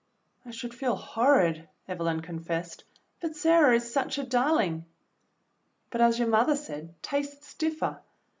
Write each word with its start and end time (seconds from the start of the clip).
^" 0.45 0.47
"I 0.47 0.49
should 0.49 0.73
feel 0.73 0.95
horrid," 0.95 1.67
Evelyn 1.87 2.21
confessed, 2.23 2.85
"but 3.19 3.35
Sarah 3.35 3.75
is 3.75 3.93
such 3.93 4.17
a 4.17 4.23
darling." 4.23 4.85
"But 5.91 6.01
as 6.01 6.17
your 6.17 6.27
mother 6.27 6.55
said, 6.55 6.95
'tastes 7.03 7.53
differ.' 7.53 7.99